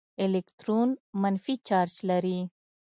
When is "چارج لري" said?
1.67-2.39